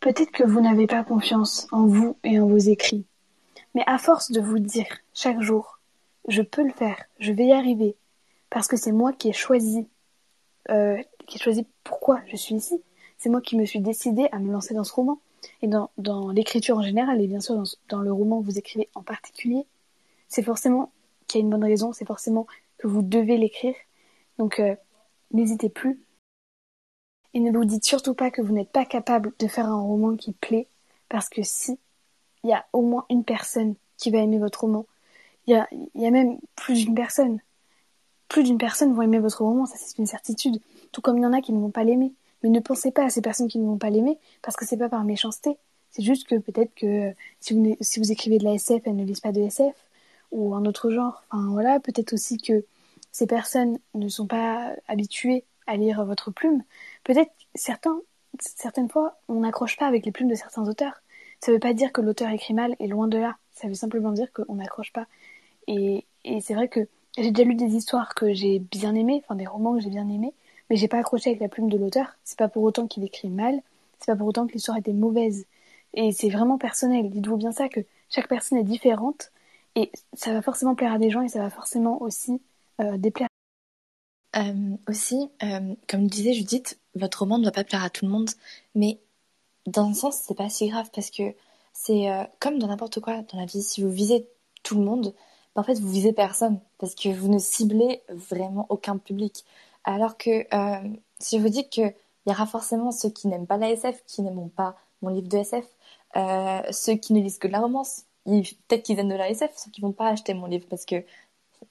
peut-être 0.00 0.32
que 0.32 0.42
vous 0.42 0.60
n'avez 0.60 0.88
pas 0.88 1.04
confiance 1.04 1.68
en 1.70 1.86
vous 1.86 2.16
et 2.24 2.40
en 2.40 2.48
vos 2.48 2.58
écrits. 2.58 3.06
Mais 3.76 3.84
à 3.86 3.98
force 3.98 4.32
de 4.32 4.40
vous 4.40 4.58
dire 4.58 4.88
chaque 5.14 5.40
jour, 5.40 5.78
je 6.26 6.42
peux 6.42 6.64
le 6.64 6.72
faire, 6.72 7.04
je 7.20 7.30
vais 7.30 7.46
y 7.46 7.52
arriver, 7.52 7.94
parce 8.50 8.66
que 8.66 8.76
c'est 8.76 8.90
moi 8.90 9.12
qui 9.12 9.28
ai 9.28 9.32
choisi, 9.32 9.86
euh, 10.70 11.00
qui 11.28 11.38
ai 11.38 11.40
choisi 11.40 11.64
pourquoi 11.84 12.22
je 12.26 12.34
suis 12.34 12.56
ici. 12.56 12.82
C'est 13.18 13.28
moi 13.28 13.40
qui 13.40 13.56
me 13.56 13.64
suis 13.66 13.80
décidée 13.80 14.28
à 14.32 14.40
me 14.40 14.50
lancer 14.50 14.74
dans 14.74 14.82
ce 14.82 14.92
roman 14.92 15.20
et 15.62 15.68
dans, 15.68 16.30
l'écriture 16.30 16.78
en 16.78 16.82
général, 16.82 17.20
et 17.20 17.26
bien 17.26 17.40
sûr 17.40 17.62
dans, 17.88 18.00
le 18.00 18.12
roman 18.12 18.40
que 18.40 18.46
vous 18.46 18.58
écrivez 18.58 18.88
en 18.94 19.02
particulier, 19.02 19.66
c'est 20.28 20.42
forcément 20.42 20.92
qu'il 21.26 21.40
y 21.40 21.42
a 21.42 21.44
une 21.44 21.50
bonne 21.50 21.64
raison, 21.64 21.92
c'est 21.92 22.06
forcément 22.06 22.46
que 22.78 22.86
vous 22.86 23.02
devez 23.02 23.36
l'écrire. 23.36 23.74
Donc 24.38 24.60
euh, 24.60 24.74
n'hésitez 25.32 25.68
plus. 25.68 26.00
Et 27.34 27.40
ne 27.40 27.56
vous 27.56 27.64
dites 27.64 27.84
surtout 27.84 28.14
pas 28.14 28.30
que 28.30 28.42
vous 28.42 28.52
n'êtes 28.52 28.72
pas 28.72 28.84
capable 28.84 29.32
de 29.38 29.46
faire 29.46 29.66
un 29.66 29.80
roman 29.80 30.16
qui 30.16 30.32
plaît, 30.32 30.66
parce 31.08 31.28
que 31.28 31.42
si 31.42 31.78
il 32.42 32.50
y 32.50 32.52
a 32.52 32.66
au 32.72 32.82
moins 32.82 33.04
une 33.10 33.24
personne 33.24 33.74
qui 33.96 34.10
va 34.10 34.18
aimer 34.18 34.38
votre 34.38 34.62
roman, 34.62 34.86
il 35.46 35.52
y 35.52 35.56
a, 35.56 35.68
y 35.94 36.06
a 36.06 36.10
même 36.10 36.38
plus 36.56 36.84
d'une 36.84 36.94
personne. 36.94 37.40
Plus 38.28 38.44
d'une 38.44 38.58
personne 38.58 38.94
vont 38.94 39.02
aimer 39.02 39.18
votre 39.18 39.42
roman, 39.42 39.66
ça 39.66 39.76
c'est 39.76 39.98
une 39.98 40.06
certitude. 40.06 40.60
Tout 40.92 41.00
comme 41.00 41.18
il 41.18 41.22
y 41.22 41.26
en 41.26 41.32
a 41.32 41.40
qui 41.40 41.52
ne 41.52 41.60
vont 41.60 41.70
pas 41.70 41.84
l'aimer. 41.84 42.12
Mais 42.42 42.50
ne 42.50 42.60
pensez 42.60 42.90
pas 42.90 43.04
à 43.04 43.10
ces 43.10 43.22
personnes 43.22 43.48
qui 43.48 43.58
ne 43.58 43.66
vont 43.66 43.78
pas 43.78 43.90
l'aimer, 43.90 44.18
parce 44.42 44.56
que 44.56 44.66
c'est 44.66 44.76
pas 44.76 44.88
par 44.88 45.04
méchanceté. 45.04 45.56
C'est 45.90 46.02
juste 46.02 46.26
que 46.26 46.36
peut-être 46.36 46.74
que 46.74 47.12
si 47.40 47.54
vous, 47.54 48.12
écrivez 48.12 48.38
de 48.38 48.44
la 48.44 48.54
SF, 48.54 48.82
elles 48.86 48.96
ne 48.96 49.04
lisent 49.04 49.20
pas 49.20 49.32
de 49.32 49.40
SF, 49.40 49.74
ou 50.30 50.54
un 50.54 50.64
autre 50.64 50.90
genre. 50.90 51.24
Enfin 51.30 51.48
voilà, 51.50 51.80
peut-être 51.80 52.12
aussi 52.12 52.38
que 52.38 52.64
ces 53.12 53.26
personnes 53.26 53.78
ne 53.94 54.08
sont 54.08 54.26
pas 54.26 54.72
habituées 54.88 55.44
à 55.66 55.76
lire 55.76 56.04
votre 56.04 56.30
plume. 56.30 56.62
Peut-être 57.04 57.32
certains, 57.54 58.00
certaines 58.38 58.88
fois, 58.88 59.18
on 59.28 59.40
n'accroche 59.40 59.76
pas 59.76 59.86
avec 59.86 60.06
les 60.06 60.12
plumes 60.12 60.28
de 60.28 60.34
certains 60.34 60.68
auteurs. 60.68 61.02
Ça 61.40 61.50
ne 61.50 61.56
veut 61.56 61.60
pas 61.60 61.74
dire 61.74 61.92
que 61.92 62.00
l'auteur 62.00 62.30
écrit 62.30 62.54
mal, 62.54 62.76
et 62.78 62.86
loin 62.86 63.08
de 63.08 63.18
là. 63.18 63.36
Ça 63.52 63.68
veut 63.68 63.74
simplement 63.74 64.12
dire 64.12 64.32
qu'on 64.32 64.54
n'accroche 64.56 64.92
pas. 64.92 65.06
Et, 65.66 66.06
et 66.24 66.40
c'est 66.40 66.54
vrai 66.54 66.68
que 66.68 66.88
j'ai 67.18 67.30
déjà 67.30 67.48
lu 67.48 67.54
des 67.54 67.74
histoires 67.74 68.14
que 68.14 68.32
j'ai 68.32 68.58
bien 68.60 68.94
aimées, 68.94 69.22
enfin 69.24 69.34
des 69.34 69.46
romans 69.46 69.74
que 69.74 69.80
j'ai 69.80 69.90
bien 69.90 70.08
aimés, 70.08 70.32
mais 70.70 70.76
j'ai 70.76 70.88
pas 70.88 70.98
accroché 70.98 71.30
avec 71.30 71.40
la 71.40 71.48
plume 71.48 71.68
de 71.68 71.76
l'auteur. 71.76 72.16
C'est 72.24 72.38
pas 72.38 72.48
pour 72.48 72.62
autant 72.62 72.86
qu'il 72.86 73.04
écrit 73.04 73.28
mal, 73.28 73.60
c'est 73.98 74.06
pas 74.06 74.16
pour 74.16 74.28
autant 74.28 74.46
que 74.46 74.52
l'histoire 74.52 74.78
était 74.78 74.92
mauvaise. 74.92 75.46
Et 75.92 76.12
c'est 76.12 76.30
vraiment 76.30 76.56
personnel. 76.56 77.10
Dites-vous 77.10 77.36
bien 77.36 77.52
ça 77.52 77.68
que 77.68 77.80
chaque 78.08 78.28
personne 78.28 78.58
est 78.58 78.64
différente 78.64 79.32
et 79.74 79.90
ça 80.14 80.32
va 80.32 80.42
forcément 80.42 80.74
plaire 80.74 80.92
à 80.92 80.98
des 80.98 81.10
gens 81.10 81.22
et 81.22 81.28
ça 81.28 81.40
va 81.40 81.50
forcément 81.50 82.00
aussi 82.00 82.40
euh, 82.80 82.96
déplaire. 82.96 83.28
Euh, 84.36 84.76
aussi, 84.88 85.28
euh, 85.42 85.74
comme 85.88 86.06
disait 86.06 86.32
Judith, 86.32 86.78
votre 86.94 87.20
roman 87.20 87.38
ne 87.38 87.44
va 87.44 87.50
pas 87.50 87.64
plaire 87.64 87.82
à 87.82 87.90
tout 87.90 88.04
le 88.04 88.12
monde, 88.12 88.30
mais 88.76 89.00
dans 89.66 89.88
un 89.88 89.94
sens, 89.94 90.16
c'est 90.16 90.36
pas 90.36 90.48
si 90.48 90.68
grave 90.68 90.88
parce 90.94 91.10
que 91.10 91.34
c'est 91.72 92.10
euh, 92.10 92.24
comme 92.40 92.58
dans 92.58 92.68
n'importe 92.68 93.00
quoi 93.00 93.22
dans 93.22 93.38
la 93.38 93.46
vie. 93.46 93.62
Si 93.62 93.82
vous 93.82 93.90
visez 93.90 94.26
tout 94.62 94.76
le 94.76 94.84
monde, 94.84 95.14
ben, 95.54 95.62
en 95.62 95.64
fait, 95.64 95.74
vous 95.80 95.90
visez 95.90 96.12
personne 96.12 96.60
parce 96.78 96.94
que 96.94 97.08
vous 97.08 97.28
ne 97.28 97.38
ciblez 97.38 98.02
vraiment 98.08 98.66
aucun 98.68 98.98
public. 98.98 99.44
Alors 99.84 100.16
que 100.16 100.46
euh, 100.54 100.88
si 101.18 101.38
je 101.38 101.42
vous 101.42 101.48
dis 101.48 101.68
qu'il 101.68 101.94
y 102.26 102.30
aura 102.30 102.46
forcément 102.46 102.92
ceux 102.92 103.10
qui 103.10 103.28
n'aiment 103.28 103.46
pas 103.46 103.56
la 103.56 103.70
SF, 103.70 104.04
qui 104.06 104.22
n'aimeront 104.22 104.48
pas 104.48 104.76
mon 105.02 105.10
livre 105.10 105.28
de 105.28 105.38
SF, 105.38 105.66
euh, 106.16 106.62
ceux 106.70 106.94
qui 106.94 107.12
ne 107.12 107.20
lisent 107.20 107.38
que 107.38 107.48
de 107.48 107.52
la 107.52 107.60
romance, 107.60 108.04
peut-être 108.24 108.82
qu'ils 108.82 108.98
aiment 108.98 109.08
de 109.08 109.14
la 109.14 109.30
SF, 109.30 109.50
ceux 109.56 109.70
qui 109.70 109.80
vont 109.80 109.92
pas 109.92 110.08
acheter 110.08 110.34
mon 110.34 110.46
livre 110.46 110.66
parce 110.68 110.84
que 110.84 111.04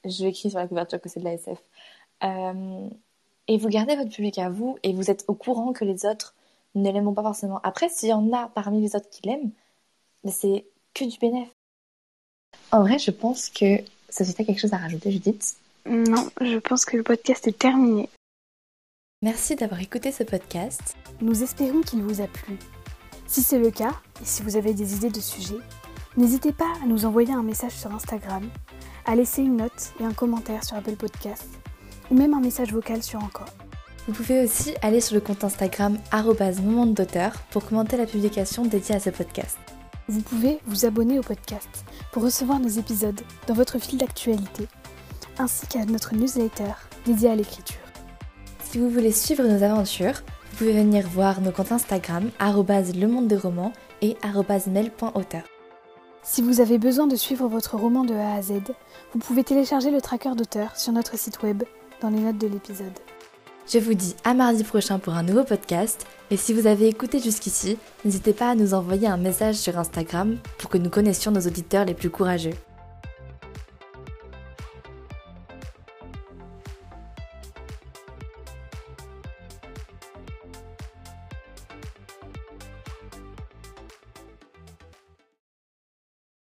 je 0.06 0.26
écrit 0.26 0.50
sur 0.50 0.60
la 0.60 0.68
couverture 0.68 1.02
que 1.02 1.10
c'est 1.10 1.20
de 1.20 1.26
la 1.26 1.34
SF. 1.34 1.60
Euh, 2.24 2.90
et 3.48 3.58
vous 3.58 3.70
gardez 3.70 3.96
votre 3.96 4.12
public 4.12 4.38
à 4.38 4.50
vous 4.50 4.78
et 4.84 4.94
vous 4.94 5.10
êtes 5.10 5.26
au 5.28 5.34
courant 5.34 5.74
que 5.74 5.86
les 5.86 6.06
autres 6.06 6.36
ne 6.76 6.92
l'aimeront 6.92 7.14
pas 7.14 7.24
forcément. 7.24 7.60
Après, 7.64 7.90
s'il 7.90 8.10
y 8.10 8.14
en 8.14 8.32
a 8.32 8.50
parmi 8.50 8.82
les 8.82 8.96
autres 8.96 9.10
qui 9.10 9.28
l'aiment, 9.28 9.52
c'est 10.28 10.66
que 10.94 11.06
du 11.06 11.18
bénéfice. 11.18 11.54
En 12.72 12.82
vrai, 12.82 13.00
je 13.00 13.12
pense 13.12 13.50
que 13.50 13.78
ça 14.10 14.26
c'était 14.26 14.46
quelque 14.46 14.60
chose 14.60 14.74
à 14.74 14.78
rajouter, 14.78 15.12
Judith. 15.12 15.56
Non, 15.90 16.30
je 16.40 16.60
pense 16.60 16.86
que 16.86 16.98
le 16.98 17.02
podcast 17.02 17.48
est 17.48 17.58
terminé. 17.58 18.10
Merci 19.24 19.56
d'avoir 19.56 19.82
écouté 19.82 20.12
ce 20.12 20.22
podcast. 20.22 20.96
Nous 21.20 21.42
espérons 21.42 21.82
qu'il 21.82 22.04
vous 22.04 22.22
a 22.22 22.28
plu. 22.28 22.60
Si 23.26 23.42
c'est 23.42 23.58
le 23.58 23.72
cas, 23.72 23.96
et 24.22 24.26
si 24.26 24.44
vous 24.44 24.56
avez 24.56 24.76
des 24.76 24.96
idées 24.96 25.10
de 25.10 25.20
sujets, 25.20 25.58
n'hésitez 26.16 26.54
pas 26.54 26.72
à 26.84 26.86
nous 26.86 27.06
envoyer 27.06 27.34
un 27.34 27.42
message 27.42 27.72
sur 27.72 27.92
Instagram, 27.92 28.48
à 29.08 29.16
laisser 29.16 29.42
une 29.42 29.58
note 29.58 29.94
et 30.00 30.04
un 30.06 30.14
commentaire 30.14 30.64
sur 30.64 30.78
Apple 30.78 30.96
Podcast, 30.96 31.48
ou 32.12 32.16
même 32.16 32.36
un 32.36 32.40
message 32.40 32.72
vocal 32.72 33.02
sur 33.02 33.24
Encore. 33.24 33.50
Vous 34.08 34.14
pouvez 34.14 34.44
aussi 34.44 34.76
aller 34.84 35.02
sur 35.02 35.16
le 35.16 35.22
compte 35.22 35.44
Instagram 35.44 35.98
moment 36.62 36.86
d'auteur 36.86 37.34
pour 37.50 37.66
commenter 37.66 37.98
la 37.98 38.06
publication 38.06 38.64
dédiée 38.64 38.94
à 38.94 39.00
ce 39.00 39.10
podcast. 39.10 39.58
Vous 40.08 40.22
pouvez 40.22 40.60
vous 40.68 40.86
abonner 40.86 41.18
au 41.18 41.24
podcast 41.24 41.84
pour 42.12 42.22
recevoir 42.22 42.60
nos 42.60 42.68
épisodes 42.68 43.22
dans 43.48 43.56
votre 43.56 43.80
fil 43.80 43.98
d'actualité 43.98 44.68
ainsi 45.40 45.66
qu'à 45.68 45.86
notre 45.86 46.16
newsletter 46.16 46.74
dédiée 47.06 47.30
à 47.30 47.36
l'écriture. 47.36 47.80
Si 48.64 48.78
vous 48.78 48.90
voulez 48.90 49.12
suivre 49.12 49.44
nos 49.44 49.64
aventures, 49.64 50.22
vous 50.52 50.58
pouvez 50.58 50.74
venir 50.74 51.08
voir 51.08 51.42
nos 51.42 51.52
comptes 51.52 51.72
Instagram 51.72 52.30
le 52.40 53.08
monde 53.08 53.28
des 53.28 53.38
romans 53.38 53.74
et 54.02 54.16
mail.auteur. 54.68 55.44
Si 56.22 56.42
vous 56.42 56.62
avez 56.62 56.78
besoin 56.78 57.08
de 57.08 57.16
suivre 57.16 57.48
votre 57.48 57.76
roman 57.78 58.04
de 58.04 58.14
A 58.14 58.36
à 58.36 58.42
Z, 58.42 58.54
vous 59.14 59.20
pouvez 59.20 59.44
télécharger 59.44 59.90
le 59.90 60.02
tracker 60.02 60.36
d'auteur 60.36 60.78
sur 60.78 60.92
notre 60.92 61.18
site 61.18 61.42
web 61.42 61.64
dans 62.02 62.10
les 62.10 62.20
notes 62.20 62.38
de 62.38 62.48
l'épisode. 62.48 63.00
Je 63.72 63.80
vous 63.80 63.94
dis 63.94 64.16
à 64.24 64.34
mardi 64.34 64.64
prochain 64.64 65.00
pour 65.00 65.14
un 65.14 65.24
nouveau 65.24 65.44
podcast 65.44 66.06
et 66.32 66.38
si 66.38 66.54
vous 66.54 66.68
avez 66.68 66.88
écouté 66.88 67.20
jusqu'ici, 67.20 67.78
n'hésitez 68.04 68.34
pas 68.34 68.50
à 68.50 68.56
nous 68.56 68.74
envoyer 68.74 69.08
un 69.08 69.18
message 69.18 69.56
sur 69.56 69.78
Instagram 69.78 70.38
pour 70.58 70.70
que 70.70 70.78
nous 70.78 70.90
connaissions 70.90 71.32
nos 71.32 71.42
auditeurs 71.42 71.86
les 71.86 71.94
plus 71.94 72.10
courageux. 72.10 72.54